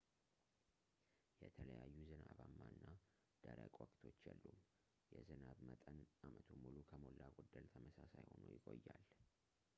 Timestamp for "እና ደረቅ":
2.75-3.71